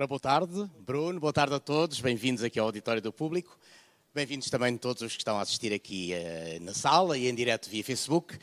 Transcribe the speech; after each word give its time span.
Ora, 0.00 0.06
boa 0.06 0.18
tarde, 0.18 0.70
Bruno, 0.78 1.20
boa 1.20 1.30
tarde 1.30 1.54
a 1.54 1.60
todos, 1.60 2.00
bem-vindos 2.00 2.42
aqui 2.42 2.58
ao 2.58 2.64
Auditório 2.64 3.02
do 3.02 3.12
Público. 3.12 3.58
Bem-vindos 4.14 4.48
também 4.48 4.74
todos 4.78 5.02
os 5.02 5.12
que 5.12 5.18
estão 5.18 5.38
a 5.38 5.42
assistir 5.42 5.74
aqui 5.74 6.14
uh, 6.14 6.64
na 6.64 6.72
sala 6.72 7.18
e 7.18 7.28
em 7.28 7.34
direto 7.34 7.68
via 7.68 7.84
Facebook. 7.84 8.38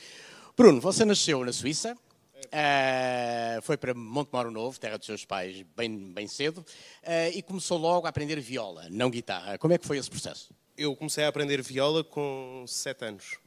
Bruno, 0.56 0.80
você 0.80 1.04
nasceu 1.04 1.44
na 1.44 1.52
Suíça, 1.52 1.98
uh, 2.46 3.62
foi 3.64 3.76
para 3.76 3.92
Montemoro 3.96 4.52
Novo, 4.52 4.80
terra 4.80 4.98
dos 4.98 5.08
seus 5.08 5.26
pais, 5.26 5.66
bem, 5.76 5.98
bem 6.14 6.28
cedo, 6.28 6.60
uh, 6.60 7.34
e 7.34 7.42
começou 7.42 7.80
logo 7.80 8.06
a 8.06 8.12
aprender 8.12 8.40
viola, 8.40 8.86
não 8.92 9.10
guitarra. 9.10 9.58
Como 9.58 9.74
é 9.74 9.80
que 9.80 9.88
foi 9.88 9.98
esse 9.98 10.12
processo? 10.12 10.54
Eu 10.78 10.96
comecei 10.96 11.24
a 11.24 11.28
aprender 11.28 11.60
viola 11.64 12.04
com 12.04 12.66
sete 12.68 13.04
anos. 13.04 13.40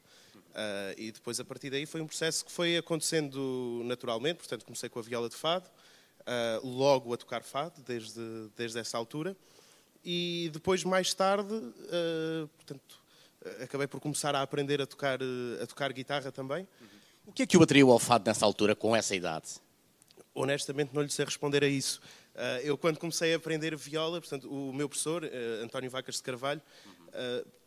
E 0.97 1.13
depois, 1.13 1.39
a 1.39 1.45
partir 1.45 1.71
daí, 1.71 1.87
foi 1.87 2.01
um 2.01 2.09
processo 2.09 2.45
que 2.45 2.51
foi 2.51 2.77
acontecendo 2.77 3.83
naturalmente. 3.85 4.39
Portanto, 4.39 4.65
comecei 4.65 4.89
com 4.89 4.99
a 4.99 5.03
viola 5.03 5.29
de 5.29 5.37
fado, 5.37 5.71
uh, 6.21 6.67
logo 6.67 7.13
a 7.13 7.17
tocar 7.17 7.43
fado, 7.43 7.83
desde, 7.83 8.21
desde 8.57 8.79
essa 8.79 8.97
altura. 8.97 9.37
E 10.05 10.51
depois, 10.53 10.85
mais 10.85 11.13
tarde, 11.13 11.53
uh, 11.55 12.49
portanto, 12.57 13.03
acabei 13.63 13.87
por 13.87 14.01
começar 14.01 14.35
a 14.35 14.43
aprender 14.43 14.81
a 14.81 14.87
tocar, 14.87 15.19
a 15.63 15.67
tocar 15.67 15.93
guitarra 15.93 16.33
também. 16.33 16.67
O 17.27 17.33
que 17.33 17.43
é 17.43 17.47
que 17.47 17.57
o 17.57 17.63
atraiu 17.63 17.91
ao 17.91 17.99
fado 17.99 18.25
nessa 18.27 18.45
altura, 18.45 18.75
com 18.75 18.95
essa 18.95 19.15
idade? 19.15 19.61
Honestamente, 20.35 20.95
não 20.95 21.03
lhe 21.03 21.11
sei 21.11 21.25
responder 21.25 21.63
a 21.63 21.69
isso. 21.69 22.01
eu, 22.63 22.79
quando 22.79 22.99
comecei 22.99 23.35
a 23.35 23.37
aprender 23.37 23.77
viola, 23.77 24.21
portanto, 24.21 24.51
o 24.51 24.73
meu 24.73 24.89
professor, 24.89 25.29
António 25.63 25.91
Vacas 25.91 26.17
de 26.17 26.23
Carvalho, 26.23 26.63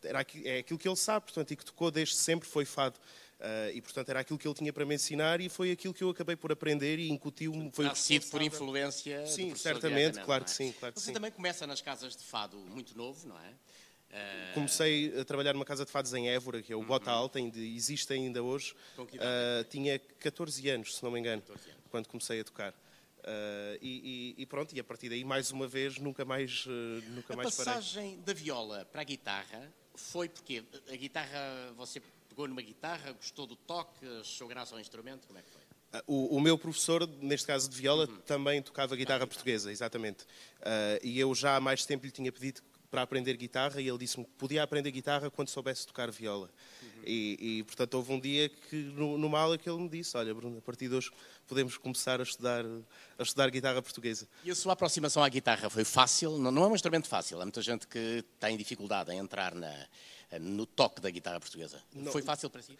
era 0.04 0.26
é 0.44 0.60
aquilo 0.60 0.80
que 0.80 0.88
ele 0.88 0.96
sabe, 0.96 1.26
portanto, 1.26 1.52
e 1.52 1.56
que 1.56 1.66
tocou 1.66 1.92
desde 1.92 2.16
sempre 2.16 2.48
foi 2.48 2.66
fado. 2.66 3.00
Uh, 3.40 3.72
e, 3.74 3.82
portanto, 3.82 4.08
era 4.10 4.22
aquilo 4.22 4.40
que 4.40 4.48
ele 4.48 4.56
tinha 4.56 4.72
para 4.72 4.86
me 4.86 4.96
ensinar 4.96 5.42
e 5.42 5.50
foi 5.50 5.72
aquilo 5.72 5.94
que 5.94 6.04
eu 6.04 6.10
acabei 6.10 6.36
por 6.36 6.52
aprender 6.52 6.98
e 6.98 7.10
incutiu-me. 7.10 7.72
Foi 7.74 7.88
Há 7.88 7.96
sido 7.96 8.26
por 8.28 8.42
influência 8.42 9.26
Sim, 9.28 9.54
certamente, 9.56 10.20
claro 10.22 10.46
que 10.46 10.52
sim. 10.52 10.74
Claro 10.80 10.94
que 10.94 11.02
Você 11.02 11.08
sim. 11.08 11.14
também 11.14 11.30
começa 11.30 11.68
nas 11.68 11.82
casas 11.82 12.16
de 12.16 12.24
fado 12.24 12.58
muito 12.58 12.98
novo, 12.98 13.28
não 13.28 13.38
é? 13.38 13.50
Uh... 13.50 14.54
Comecei 14.54 15.20
a 15.20 15.26
trabalhar 15.26 15.54
numa 15.54 15.66
casa 15.66 15.84
de 15.84 15.92
fados 15.92 16.14
em 16.14 16.30
Évora, 16.30 16.62
que 16.62 16.72
é 16.72 16.76
o 16.76 16.80
uhum. 16.80 16.86
Bota 16.86 17.12
Alta, 17.12 17.40
ainda, 17.40 17.60
existe 17.60 18.14
ainda 18.14 18.42
hoje. 18.42 18.76
Uh, 18.98 19.64
tinha 19.70 20.00
14 20.00 20.70
anos, 20.70 20.96
se 20.96 21.04
não 21.04 21.12
me 21.12 21.20
engano, 21.20 21.44
quando 21.90 22.08
comecei 22.08 22.40
a 22.40 22.44
tocar. 22.44 22.72
Uh, 22.72 23.80
e, 23.82 24.36
e, 24.38 24.46
pronto, 24.46 24.76
e 24.76 24.80
a 24.80 24.84
partir 24.84 25.10
daí, 25.10 25.24
mais 25.24 25.50
uma 25.50 25.68
vez, 25.68 25.98
nunca 25.98 26.26
mais, 26.26 26.66
uh, 26.66 26.70
nunca 27.10 27.34
a 27.34 27.38
mais 27.38 27.56
parei. 27.56 27.72
A 27.72 27.76
passagem 27.76 28.22
da 28.22 28.34
viola 28.34 28.86
para 28.92 29.02
a 29.02 29.04
guitarra 29.04 29.74
foi 29.96 30.28
porque 30.28 30.64
a 30.92 30.96
guitarra, 30.96 31.74
você 31.78 32.02
pegou 32.34 32.48
numa 32.48 32.64
guitarra, 32.64 33.12
gostou 33.12 33.46
do 33.46 33.56
toque, 33.56 34.06
achou 34.20 34.48
graça 34.48 34.74
ao 34.74 34.82
instrumento, 34.82 35.28
como 35.28 35.38
é 35.38 35.42
que 35.44 35.50
foi? 35.52 35.62
Ah, 35.94 36.04
o, 36.08 36.38
o, 36.38 36.42
meu 36.42 36.58
professor, 36.58 37.08
neste 37.22 37.46
caso 37.46 37.70
de 37.70 37.78
viola, 37.80 38.08
uhum. 38.10 38.18
também 38.22 38.60
tocava 38.60 38.96
guitarra 38.96 39.28
portuguesa, 39.28 39.72
exatamente. 39.72 40.24
Uh, 40.24 40.98
e 41.04 41.20
eu 41.20 41.34
já 41.36 41.56
há 41.56 41.60
mais 41.60 41.86
tempo 41.86 42.08
lhe 42.08 42.12
tinha 42.12 42.32
pedido 42.32 42.62
para 42.90 43.04
aprender 43.04 43.38
guitarra 43.38 43.80
e 43.80 43.88
ele 43.88 44.00
disse-me 44.00 44.26
que 44.26 44.32
podia 44.32 44.64
aprender 44.64 44.90
guitarra 44.90 45.30
quando 45.30 45.50
soubesse 45.50 45.86
tocar 45.86 46.10
viola. 46.10 46.50
Uhum. 46.82 46.90
E, 47.06 47.60
e, 47.60 47.64
portanto, 47.64 47.94
houve 47.94 48.12
um 48.12 48.20
dia 48.20 48.50
que, 48.50 48.76
no, 48.76 49.16
numa 49.18 49.40
aula, 49.40 49.56
que 49.56 49.70
ele 49.70 49.80
me 49.80 49.90
disse: 49.90 50.18
Olha, 50.18 50.34
Bruno, 50.34 50.58
a 50.58 50.62
partir 50.62 50.90
de 50.90 50.96
hoje 50.96 51.12
podemos 51.48 51.78
começar 51.78 52.20
a 52.20 52.24
estudar, 52.24 52.66
a 53.18 53.24
estudar 53.24 53.52
guitarra 53.52 53.82
portuguesa. 53.82 54.28
E 54.44 54.50
a 54.50 54.56
sua 54.56 54.74
aproximação 54.74 55.24
à 55.24 55.30
guitarra 55.30 55.70
foi 55.70 55.84
fácil? 55.84 56.40
Não, 56.40 56.52
não 56.52 56.64
é 56.64 56.68
um 56.68 56.76
instrumento 56.76 57.08
fácil. 57.08 57.40
Há 57.40 57.46
muita 57.46 57.62
gente 57.62 57.88
que 57.88 58.24
tem 58.40 58.58
dificuldade 58.58 59.12
em 59.12 59.20
entrar 59.20 59.54
na, 59.54 59.88
no 60.40 60.66
toque 60.66 61.02
da 61.02 61.10
guitarra 61.10 61.40
portuguesa. 61.40 61.82
Não, 61.94 62.12
foi 62.12 62.22
fácil 62.22 62.50
para 62.50 62.62
si? 62.62 62.78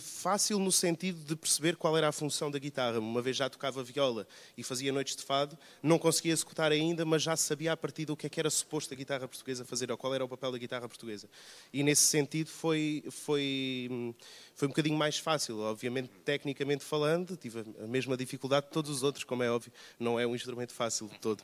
Fácil 0.00 0.58
no 0.58 0.72
sentido 0.72 1.18
de 1.24 1.36
perceber 1.36 1.76
qual 1.76 1.96
era 1.96 2.08
a 2.08 2.12
função 2.12 2.50
da 2.50 2.58
guitarra. 2.58 2.98
Uma 2.98 3.20
vez 3.20 3.36
já 3.36 3.48
tocava 3.50 3.82
viola 3.82 4.26
e 4.56 4.62
fazia 4.62 4.92
noites 4.92 5.16
de 5.16 5.22
fado, 5.22 5.58
não 5.82 5.98
conseguia 5.98 6.32
executar 6.32 6.72
ainda, 6.72 7.04
mas 7.04 7.22
já 7.22 7.36
sabia 7.36 7.72
a 7.72 7.76
partir 7.76 8.06
do 8.06 8.16
que, 8.16 8.26
é 8.26 8.30
que 8.30 8.40
era 8.40 8.48
suposto 8.48 8.94
a 8.94 8.96
guitarra 8.96 9.28
portuguesa 9.28 9.64
fazer, 9.64 9.90
ou 9.90 9.98
qual 9.98 10.14
era 10.14 10.24
o 10.24 10.28
papel 10.28 10.52
da 10.52 10.58
guitarra 10.58 10.88
portuguesa. 10.88 11.28
E 11.72 11.82
nesse 11.82 12.02
sentido 12.02 12.48
foi, 12.48 13.04
foi, 13.10 14.14
foi 14.54 14.66
um 14.66 14.70
bocadinho 14.70 14.96
mais 14.96 15.18
fácil. 15.18 15.58
Obviamente, 15.60 16.08
tecnicamente 16.24 16.82
falando, 16.82 17.36
tive 17.36 17.64
a 17.82 17.86
mesma 17.86 18.16
dificuldade 18.16 18.66
de 18.66 18.72
todos 18.72 18.90
os 18.90 19.02
outros, 19.02 19.24
como 19.24 19.42
é 19.42 19.50
óbvio, 19.50 19.72
não 19.98 20.18
é 20.18 20.26
um 20.26 20.34
instrumento 20.34 20.72
fácil 20.72 21.08
de 21.08 21.18
todo. 21.18 21.42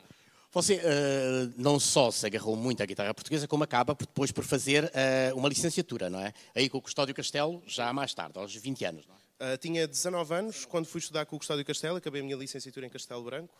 Você 0.53 0.75
uh, 0.75 1.53
não 1.55 1.79
só 1.79 2.11
se 2.11 2.25
agarrou 2.25 2.57
muito 2.57 2.83
à 2.83 2.85
guitarra 2.85 3.13
portuguesa, 3.13 3.47
como 3.47 3.63
acaba 3.63 3.95
depois 3.95 4.33
por 4.33 4.43
fazer 4.43 4.83
uh, 4.83 5.37
uma 5.37 5.47
licenciatura, 5.47 6.09
não 6.09 6.19
é? 6.19 6.33
Aí 6.53 6.69
com 6.69 6.77
o 6.77 6.81
Custódio 6.81 7.15
Castelo, 7.15 7.63
já 7.65 7.93
mais 7.93 8.13
tarde, 8.13 8.37
aos 8.37 8.53
20 8.53 8.83
anos, 8.83 9.05
é? 9.39 9.53
Uh, 9.53 9.57
tinha 9.57 9.87
19 9.87 10.33
anos 10.35 10.65
quando 10.65 10.87
fui 10.87 10.99
estudar 10.99 11.25
com 11.25 11.37
o 11.37 11.39
Custódio 11.39 11.63
Castelo, 11.63 11.95
acabei 11.95 12.19
a 12.19 12.23
minha 12.23 12.35
licenciatura 12.35 12.85
em 12.85 12.89
Castelo 12.89 13.23
Branco, 13.23 13.55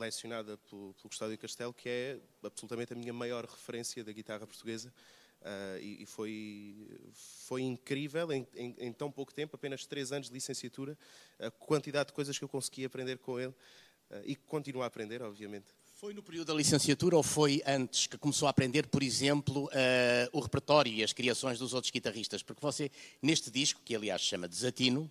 lecionada 0.00 0.58
pelo, 0.68 0.92
pelo 0.94 1.08
Custódio 1.08 1.38
Castelo, 1.38 1.72
que 1.72 1.88
é 1.88 2.18
absolutamente 2.42 2.92
a 2.92 2.96
minha 2.96 3.12
maior 3.12 3.44
referência 3.44 4.02
da 4.02 4.10
guitarra 4.10 4.44
portuguesa. 4.44 4.92
E, 5.80 6.02
e 6.02 6.06
foi, 6.06 6.98
foi 7.12 7.62
incrível 7.62 8.32
em, 8.32 8.44
em, 8.56 8.74
em, 8.78 8.92
tão 8.92 9.12
pouco 9.12 9.32
tempo, 9.32 9.54
apenas 9.54 9.86
três 9.86 10.10
anos 10.10 10.26
de 10.26 10.34
licenciatura, 10.34 10.98
a 11.38 11.52
quantidade 11.52 12.08
de 12.08 12.14
coisas 12.14 12.36
que 12.36 12.44
eu 12.44 12.48
consegui 12.48 12.84
aprender 12.84 13.16
com 13.18 13.38
ele 13.38 13.54
e 14.24 14.34
que 14.34 14.42
continuo 14.42 14.82
a 14.82 14.86
aprender, 14.86 15.22
obviamente. 15.22 15.72
Foi 16.00 16.14
no 16.14 16.22
período 16.22 16.46
da 16.46 16.54
licenciatura 16.54 17.14
ou 17.14 17.22
foi 17.22 17.62
antes 17.66 18.06
que 18.06 18.16
começou 18.16 18.48
a 18.48 18.50
aprender, 18.50 18.86
por 18.86 19.02
exemplo, 19.02 19.66
uh, 19.66 19.70
o 20.32 20.40
repertório 20.40 20.90
e 20.90 21.04
as 21.04 21.12
criações 21.12 21.58
dos 21.58 21.74
outros 21.74 21.90
guitarristas? 21.90 22.42
Porque 22.42 22.62
você, 22.62 22.90
neste 23.20 23.50
disco, 23.50 23.82
que 23.84 23.94
aliás 23.94 24.22
chama 24.22 24.48
Desatino, 24.48 25.10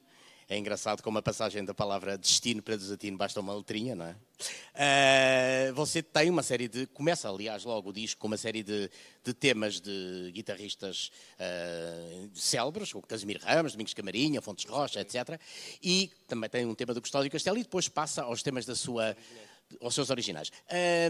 é 0.49 0.57
engraçado 0.57 1.03
como 1.03 1.19
a 1.19 1.21
passagem 1.21 1.63
da 1.63 1.75
palavra 1.75 2.17
destino 2.17 2.59
para 2.63 2.75
desatino 2.75 3.15
basta 3.15 3.39
uma 3.39 3.53
letrinha, 3.53 3.93
não 3.93 4.03
é? 4.03 4.15
Uh, 5.69 5.73
você 5.75 6.01
tem 6.01 6.27
uma 6.27 6.41
série 6.41 6.67
de. 6.67 6.87
Começa, 6.87 7.29
aliás, 7.29 7.65
logo 7.65 7.91
o 7.91 7.93
disco 7.93 8.19
com 8.19 8.25
uma 8.25 8.37
série 8.37 8.63
de, 8.63 8.89
de 9.23 9.31
temas 9.31 9.79
de 9.79 10.31
guitarristas 10.33 11.11
uh, 11.35 12.31
célebres, 12.33 12.91
como 12.91 13.05
Casimiro 13.05 13.41
Ramos, 13.43 13.73
Domingos 13.73 13.93
Camarinha, 13.93 14.41
Fontes 14.41 14.65
Rocha, 14.65 15.01
etc. 15.01 15.39
E 15.83 16.09
também 16.27 16.49
tem 16.49 16.65
um 16.65 16.73
tema 16.73 16.95
do 16.95 17.01
Custódio 17.01 17.29
Castelo 17.29 17.59
e 17.59 17.61
depois 17.61 17.87
passa 17.87 18.23
aos 18.23 18.41
temas 18.41 18.65
da 18.65 18.73
sua 18.73 19.15
aos 19.81 19.93
seus 19.93 20.09
originais. 20.09 20.51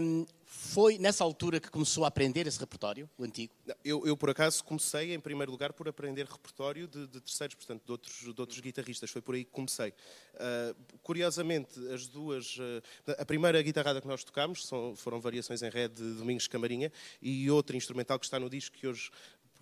Um, 0.02 0.26
foi 0.44 0.98
nessa 0.98 1.22
altura 1.22 1.60
que 1.60 1.70
começou 1.70 2.04
a 2.04 2.08
aprender 2.08 2.46
esse 2.46 2.58
repertório, 2.58 3.08
o 3.16 3.24
antigo? 3.24 3.54
Eu, 3.84 4.04
eu 4.06 4.16
por 4.16 4.30
acaso, 4.30 4.62
comecei, 4.64 5.14
em 5.14 5.20
primeiro 5.20 5.50
lugar, 5.50 5.72
por 5.72 5.88
aprender 5.88 6.26
repertório 6.26 6.88
de, 6.88 7.06
de 7.06 7.20
terceiros, 7.20 7.54
portanto, 7.54 7.84
de 7.84 7.92
outros, 7.92 8.34
de 8.34 8.40
outros 8.40 8.60
guitarristas. 8.60 9.10
Foi 9.10 9.22
por 9.22 9.34
aí 9.34 9.44
que 9.44 9.50
comecei. 9.52 9.90
Uh, 9.90 10.98
curiosamente, 11.02 11.78
as 11.94 12.06
duas... 12.06 12.56
Uh, 12.56 12.82
a 13.18 13.24
primeira 13.24 13.62
guitarrada 13.62 14.00
que 14.00 14.08
nós 14.08 14.24
tocámos 14.24 14.66
são, 14.66 14.94
foram 14.96 15.20
variações 15.20 15.62
em 15.62 15.70
ré 15.70 15.88
de 15.88 16.02
Domingos 16.14 16.48
Camarinha 16.48 16.92
e 17.22 17.50
outra 17.50 17.76
instrumental 17.76 18.18
que 18.18 18.26
está 18.26 18.38
no 18.38 18.50
disco 18.50 18.76
que 18.76 18.86
hoje 18.86 19.10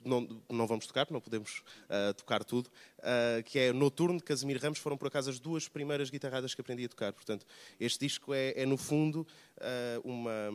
não, 0.09 0.43
não 0.49 0.67
vamos 0.67 0.87
tocar, 0.87 1.07
não 1.11 1.21
podemos 1.21 1.63
uh, 1.85 2.15
tocar 2.15 2.43
tudo, 2.43 2.69
uh, 2.99 3.43
que 3.45 3.59
é 3.59 3.73
Noturno 3.73 4.19
de 4.19 4.25
Casimiro 4.25 4.59
Ramos, 4.61 4.79
foram 4.79 4.97
por 4.97 5.09
acaso 5.09 5.31
as 5.31 5.39
duas 5.39 5.69
primeiras 5.69 6.11
guitarradas 6.11 6.55
que 6.55 6.61
aprendi 6.61 6.85
a 6.85 6.89
tocar. 6.89 7.13
Portanto, 7.13 7.47
este 7.79 8.07
disco 8.07 8.35
é, 8.35 8.55
é 8.57 8.67
no 8.67 8.77
fundo, 8.77 9.27
uh, 9.59 10.09
uma, 10.09 10.51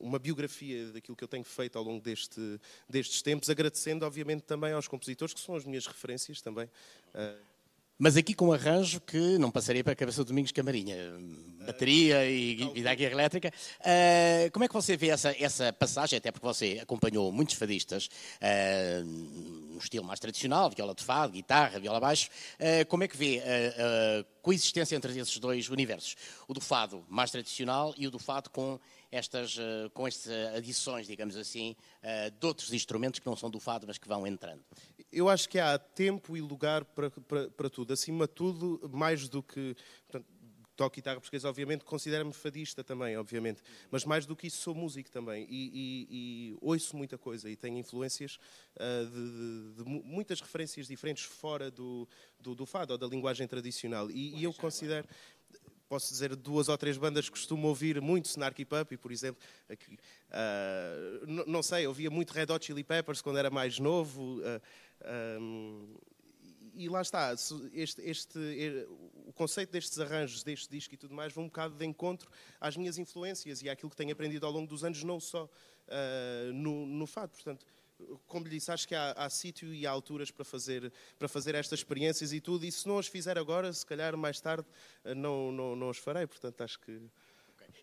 uma 0.00 0.18
biografia 0.18 0.92
daquilo 0.92 1.16
que 1.16 1.24
eu 1.24 1.28
tenho 1.28 1.44
feito 1.44 1.76
ao 1.76 1.84
longo 1.84 2.02
deste, 2.02 2.40
destes 2.88 3.20
tempos, 3.20 3.50
agradecendo, 3.50 4.06
obviamente, 4.06 4.42
também 4.42 4.72
aos 4.72 4.88
compositores, 4.88 5.34
que 5.34 5.40
são 5.40 5.54
as 5.54 5.64
minhas 5.64 5.86
referências 5.86 6.40
também. 6.40 6.70
Mas 8.00 8.16
aqui 8.16 8.32
com 8.32 8.46
um 8.46 8.52
arranjo 8.52 9.00
que 9.00 9.36
não 9.38 9.50
passaria 9.50 9.82
para 9.82 9.92
a 9.92 9.96
cabeça 9.96 10.22
do 10.22 10.28
Domingos 10.28 10.52
Camarinha. 10.52 10.96
Bateria 11.66 12.24
e, 12.30 12.70
e 12.76 12.82
da 12.82 12.94
guerra 12.94 13.12
elétrica. 13.12 13.52
Uh, 13.80 14.50
como 14.52 14.64
é 14.64 14.68
que 14.68 14.74
você 14.74 14.96
vê 14.96 15.08
essa, 15.08 15.34
essa 15.36 15.72
passagem, 15.72 16.16
até 16.16 16.30
porque 16.30 16.46
você 16.46 16.78
acompanhou 16.80 17.32
muitos 17.32 17.56
fadistas 17.56 18.06
uh, 18.06 19.04
no 19.04 19.78
estilo 19.78 20.04
mais 20.04 20.20
tradicional, 20.20 20.70
viola 20.70 20.94
de 20.94 21.02
fado, 21.02 21.32
guitarra, 21.32 21.80
viola 21.80 21.98
baixo. 21.98 22.30
Uh, 22.54 22.86
como 22.86 23.02
é 23.02 23.08
que 23.08 23.16
vê 23.16 23.40
a, 23.40 24.20
a 24.20 24.24
coexistência 24.42 24.94
entre 24.94 25.18
esses 25.18 25.36
dois 25.38 25.68
universos? 25.68 26.14
O 26.46 26.54
do 26.54 26.60
fado 26.60 27.04
mais 27.08 27.32
tradicional 27.32 27.92
e 27.98 28.06
o 28.06 28.12
do 28.12 28.18
fado 28.20 28.48
com 28.48 28.78
estas, 29.10 29.56
com 29.92 30.06
estas 30.06 30.54
adições, 30.54 31.06
digamos 31.06 31.34
assim, 31.36 31.74
de 32.38 32.46
outros 32.46 32.72
instrumentos 32.74 33.18
que 33.18 33.26
não 33.26 33.34
são 33.34 33.50
do 33.50 33.58
fado, 33.58 33.86
mas 33.86 33.96
que 33.96 34.06
vão 34.06 34.26
entrando 34.26 34.62
eu 35.12 35.28
acho 35.28 35.48
que 35.48 35.58
há 35.58 35.78
tempo 35.78 36.36
e 36.36 36.40
lugar 36.40 36.84
para, 36.84 37.10
para, 37.10 37.48
para 37.50 37.70
tudo. 37.70 37.92
Acima 37.92 38.26
de 38.26 38.34
tudo, 38.34 38.90
mais 38.92 39.28
do 39.28 39.42
que. 39.42 39.76
Portanto, 40.06 40.26
toco 40.78 40.94
guitarra 40.94 41.16
portuguesa, 41.16 41.48
obviamente, 41.48 41.84
considero-me 41.84 42.32
fadista 42.32 42.84
também, 42.84 43.16
obviamente. 43.16 43.60
Mas 43.90 44.04
mais 44.04 44.24
do 44.24 44.36
que 44.36 44.46
isso, 44.46 44.58
sou 44.58 44.74
músico 44.74 45.10
também. 45.10 45.44
E, 45.50 45.70
e, 45.74 46.08
e 46.10 46.56
ouço 46.60 46.96
muita 46.96 47.18
coisa 47.18 47.50
e 47.50 47.56
tenho 47.56 47.76
influências 47.76 48.38
uh, 48.76 49.06
de, 49.06 49.74
de, 49.74 49.84
de, 49.84 49.84
muitas 49.84 50.40
referências 50.40 50.86
diferentes 50.86 51.24
fora 51.24 51.68
do, 51.68 52.08
do, 52.38 52.54
do, 52.54 52.64
fado 52.64 52.92
ou 52.92 52.98
da 52.98 53.08
linguagem 53.08 53.46
tradicional. 53.48 54.08
E, 54.08 54.36
e 54.36 54.44
eu 54.44 54.54
considero 54.54 55.08
posso 55.88 56.12
dizer 56.12 56.36
duas 56.36 56.68
ou 56.68 56.76
três 56.76 56.96
bandas 56.96 57.26
que 57.26 57.30
costumo 57.32 57.68
ouvir 57.68 58.00
muito, 58.00 58.26
Snarky 58.26 58.64
Puppy, 58.64 58.96
por 58.96 59.10
exemplo. 59.10 59.42
Aqui, 59.68 59.94
uh, 59.94 61.46
não 61.46 61.62
sei, 61.62 61.86
ouvia 61.86 62.10
muito 62.10 62.32
Red 62.32 62.52
Hot 62.52 62.64
Chili 62.64 62.84
Peppers 62.84 63.22
quando 63.22 63.38
era 63.38 63.50
mais 63.50 63.78
novo. 63.78 64.40
Uh, 64.40 65.40
um, 65.40 65.96
e 66.74 66.88
lá 66.88 67.02
está, 67.02 67.34
este, 67.72 68.00
este, 68.02 68.38
conceito 69.34 69.70
destes 69.70 69.98
arranjos, 69.98 70.44
deste 70.44 70.70
disco 70.70 70.94
e 70.94 70.96
tudo 70.96 71.14
mais, 71.14 71.32
vão 71.32 71.44
um 71.44 71.48
bocado 71.48 71.74
de 71.74 71.84
encontro 71.84 72.30
às 72.60 72.76
minhas 72.76 72.98
influências 72.98 73.62
e 73.62 73.68
àquilo 73.68 73.90
que 73.90 73.96
tenho 73.96 74.12
aprendido 74.12 74.46
ao 74.46 74.52
longo 74.52 74.68
dos 74.68 74.84
anos, 74.84 75.02
não 75.02 75.18
só 75.18 75.44
uh, 75.44 76.52
no, 76.52 76.86
no 76.86 77.06
fado. 77.06 77.32
Portanto, 77.32 77.66
como 78.26 78.44
lhe 78.44 78.50
disse, 78.50 78.70
acho 78.70 78.86
que 78.86 78.94
há, 78.94 79.12
há 79.12 79.28
sítio 79.30 79.72
e 79.74 79.86
há 79.86 79.90
alturas 79.90 80.30
para 80.30 80.44
fazer, 80.44 80.92
para 81.18 81.28
fazer 81.28 81.54
estas 81.54 81.80
experiências 81.80 82.32
e 82.32 82.40
tudo, 82.40 82.64
e 82.64 82.72
se 82.72 82.86
não 82.86 82.98
as 82.98 83.06
fizer 83.06 83.38
agora, 83.38 83.72
se 83.72 83.84
calhar 83.84 84.16
mais 84.16 84.40
tarde, 84.40 84.66
não, 85.16 85.50
não, 85.52 85.76
não 85.76 85.90
as 85.90 85.98
farei. 85.98 86.26
Portanto, 86.26 86.60
acho 86.62 86.78
que. 86.80 87.00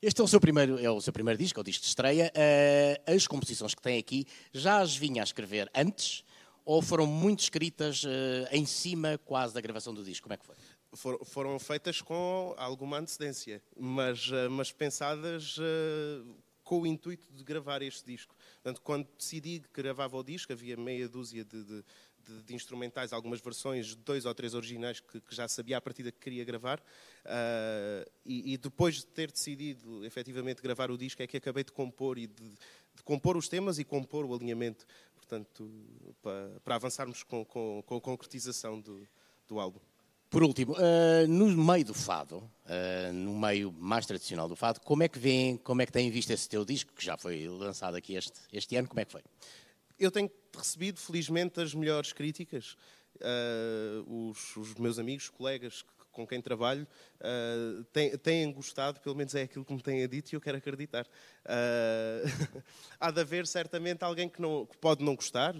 Este 0.02 0.22
é 0.22 0.24
o 0.24 0.28
seu 0.28 0.40
primeiro, 0.40 0.80
é 0.80 0.90
o 0.90 1.02
seu 1.02 1.14
primeiro 1.14 1.38
disco, 1.38 1.60
é 1.60 1.62
o 1.62 1.64
disco 1.64 1.84
de 1.84 1.88
estreia. 1.88 2.32
Uh, 2.36 3.16
as 3.16 3.28
composições 3.28 3.74
que 3.74 3.82
tem 3.82 3.98
aqui, 3.98 4.26
já 4.54 4.80
as 4.80 4.96
vinha 4.96 5.22
a 5.22 5.24
escrever 5.24 5.70
antes 5.76 6.24
ou 6.64 6.82
foram 6.82 7.06
muito 7.06 7.42
escritas 7.42 8.04
uh, 8.04 8.08
em 8.52 8.66
cima 8.66 9.20
quase 9.24 9.54
da 9.54 9.62
gravação 9.62 9.94
do 9.94 10.04
disco? 10.04 10.24
Como 10.24 10.34
é 10.34 10.38
que 10.38 10.46
foi? 10.46 10.56
For, 10.94 11.26
foram 11.26 11.60
feitas 11.60 12.02
com 12.02 12.54
alguma 12.58 12.98
antecedência, 12.98 13.62
mas, 13.78 14.30
uh, 14.30 14.50
mas 14.50 14.72
pensadas 14.72 15.58
com 16.66 16.82
o 16.82 16.88
intuito 16.88 17.32
de 17.32 17.44
gravar 17.44 17.82
este 17.84 18.04
disco. 18.06 18.36
Portanto, 18.56 18.82
quando 18.82 19.08
decidi 19.16 19.60
que 19.60 19.82
gravava 19.82 20.18
o 20.18 20.24
disco, 20.24 20.52
havia 20.52 20.76
meia 20.76 21.08
dúzia 21.08 21.46
de, 21.46 21.64
de, 21.64 21.84
de, 22.28 22.44
de 22.44 22.56
instrumentais, 22.56 23.14
algumas 23.14 23.40
versões, 23.40 23.96
dois 23.96 24.26
ou 24.26 24.34
três 24.34 24.56
originais 24.56 25.00
que, 25.00 25.22
que 25.22 25.36
já 25.36 25.48
sabia 25.48 25.78
a 25.78 25.82
partida 25.82 26.12
que 26.12 26.20
queria 26.20 26.44
gravar. 26.44 26.80
Uh, 26.80 28.10
e, 28.26 28.54
e, 28.54 28.58
depois 28.58 28.96
de 28.96 29.06
ter 29.06 29.32
decidido 29.32 30.04
efetivamente 30.04 30.62
gravar 30.62 30.90
o 30.90 30.98
disco, 30.98 31.22
é 31.22 31.28
que 31.28 31.38
acabei 31.38 31.64
de 31.64 31.72
compor 31.72 32.18
e 32.18 32.26
de 32.26 32.58
compor 33.04 33.38
os 33.38 33.48
temas 33.48 33.78
e 33.78 33.84
compor 33.84 34.26
o 34.26 34.34
alinhamento, 34.34 34.88
portanto, 35.16 35.72
para, 36.22 36.60
para 36.64 36.76
avançarmos 36.76 37.22
com, 37.22 37.46
com, 37.46 37.84
com 37.86 37.98
a 37.98 38.02
concretização 38.02 38.82
do, 38.82 39.08
do 39.48 39.60
álbum. 39.60 39.80
Por 40.30 40.44
último, 40.44 40.74
uh, 40.74 41.28
no 41.28 41.48
meio 41.48 41.86
do 41.86 41.94
fado, 41.94 42.38
uh, 42.38 43.14
no 43.14 43.38
meio 43.40 43.72
mais 43.72 44.06
tradicional 44.06 44.50
do 44.50 44.56
fado, 44.56 44.82
como 44.82 45.04
é 45.04 45.08
que 45.08 45.20
vem, 45.20 45.58
como 45.58 45.82
é 45.82 45.86
que 45.86 45.92
têm 45.92 46.10
visto 46.10 46.32
esse 46.32 46.50
teu 46.50 46.66
disco, 46.66 46.92
que 46.94 47.06
já 47.06 47.16
foi 47.18 47.48
lançado 47.48 47.96
aqui 47.96 48.16
este, 48.16 48.40
este 48.52 48.76
ano, 48.76 48.88
como 48.88 49.00
é 49.00 49.06
que 49.06 49.12
foi? 49.12 49.22
Eu 49.98 50.12
tenho 50.12 50.30
recebido, 50.58 51.00
felizmente, 51.00 51.62
as 51.62 51.74
melhores 51.74 52.12
críticas. 52.12 52.76
Uh, 53.16 54.30
os, 54.30 54.58
os, 54.58 54.76
meus 54.76 55.00
amigos, 55.00 55.30
colegas 55.30 55.86
com 56.12 56.26
quem 56.26 56.42
trabalho, 56.42 56.88
têm, 57.92 58.18
têm, 58.18 58.54
gostado, 58.54 59.02
pelo 59.02 59.16
menos 59.16 59.36
é 59.36 59.42
aquilo 59.42 59.66
que 59.66 59.74
me 59.74 59.82
têm 59.82 60.08
dito 60.08 60.32
e 60.32 60.36
eu 60.38 60.40
quero 60.40 60.58
acreditar. 60.58 61.06
Há 62.98 63.12
de 63.12 63.20
haver 63.20 63.46
certamente 63.46 64.02
alguém 64.02 64.30
que, 64.30 64.42
não, 64.42 64.66
que 64.66 64.78
pode 64.78 65.04
não 65.04 65.14
gostar, 65.14 65.54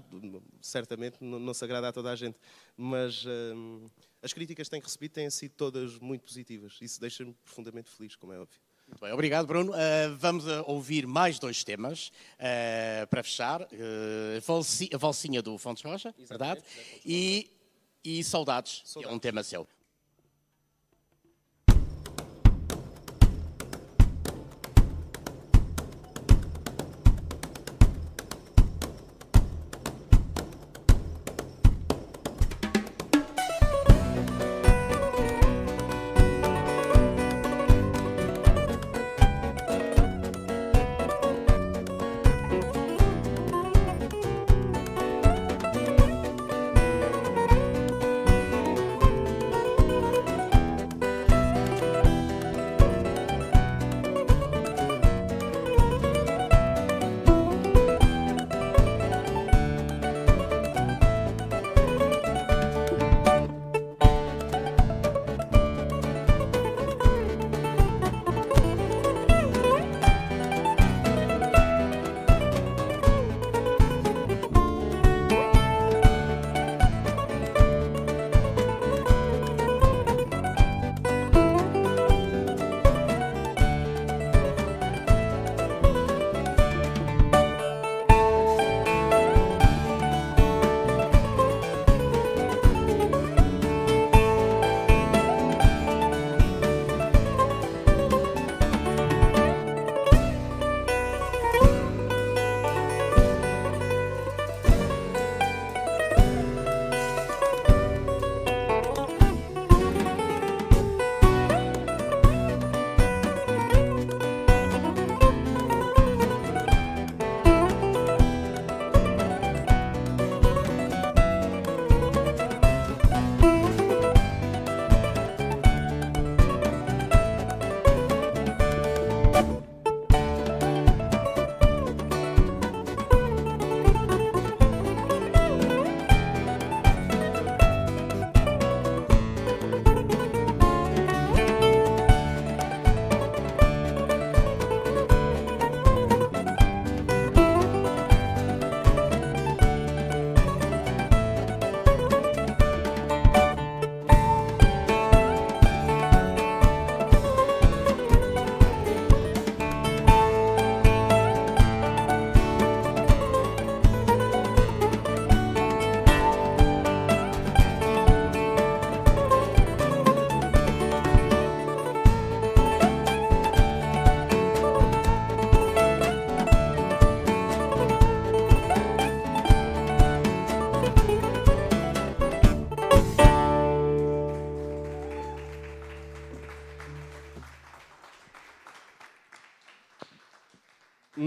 certamente 0.62 1.18
não, 1.20 1.40
não, 1.40 1.54
se 1.54 1.62
agrada 1.62 1.90
a 1.90 1.92
toda 1.92 2.10
a 2.10 2.16
gente, 2.16 2.38
mas 2.78 3.26
as 4.26 4.34
críticas 4.34 4.68
que 4.68 4.72
tenho 4.72 4.84
recebido 4.84 5.12
têm 5.12 5.30
sido 5.30 5.52
todas 5.52 6.00
muito 6.00 6.24
positivas. 6.24 6.78
Isso 6.82 7.00
deixa-me 7.00 7.34
profundamente 7.44 7.92
feliz, 7.92 8.16
como 8.16 8.34
é 8.34 8.40
óbvio. 8.40 8.60
Muito 8.88 9.00
bem, 9.00 9.12
obrigado, 9.14 9.46
Bruno. 9.46 9.72
Uh, 9.72 10.16
vamos 10.18 10.46
ouvir 10.66 11.06
mais 11.06 11.38
dois 11.38 11.64
temas 11.64 12.10
uh, 12.10 13.08
para 13.08 13.22
fechar. 13.22 13.62
Uh, 13.62 14.94
a 14.94 14.98
Valsinha 14.98 15.42
do 15.44 15.58
Fontes 15.60 15.84
Rocha, 15.84 16.14
verdade? 16.28 16.62
E, 17.06 17.52
e 18.04 18.24
Saudades, 18.24 18.82
Saudades, 18.86 19.12
é 19.12 19.16
um 19.16 19.20
tema 19.20 19.44
seu. 19.44 19.68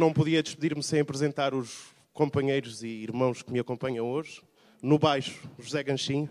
Não 0.09 0.15
podia 0.15 0.43
despedir-me 0.43 0.83
sem 0.83 1.01
apresentar 1.01 1.53
os 1.53 1.89
companheiros 2.15 2.83
e 2.83 2.87
irmãos 2.87 3.43
que 3.43 3.53
me 3.53 3.59
acompanham 3.59 4.11
hoje. 4.11 4.41
No 4.81 4.99
baixo, 4.99 5.39
José 5.59 5.83
Ganchim. 5.83 6.27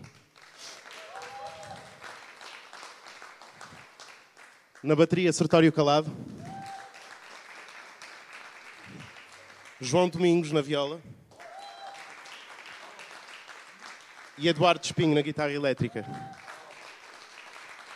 Na 4.82 4.96
bateria, 4.96 5.32
Sertório 5.32 5.72
Calado. 5.72 6.10
João 9.80 10.08
Domingos 10.08 10.50
na 10.50 10.60
viola. 10.60 11.00
E 14.36 14.48
Eduardo 14.48 14.84
Espinho 14.84 15.14
na 15.14 15.22
guitarra 15.22 15.52
elétrica. 15.52 16.04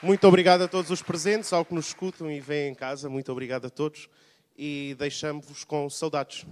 Muito 0.00 0.28
obrigado 0.28 0.62
a 0.62 0.68
todos 0.68 0.92
os 0.92 1.02
presentes, 1.02 1.52
ao 1.52 1.64
que 1.64 1.74
nos 1.74 1.88
escutam 1.88 2.30
e 2.30 2.38
veem 2.38 2.70
em 2.70 2.74
casa. 2.74 3.08
Muito 3.08 3.32
obrigado 3.32 3.66
a 3.66 3.70
todos 3.70 4.08
e 4.56 4.94
deixamos-vos 4.98 5.64
com 5.64 5.88
saudades. 5.88 6.46